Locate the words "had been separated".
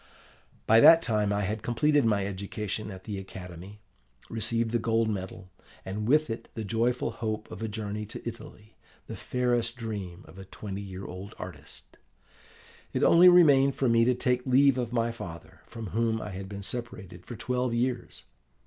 16.31-17.27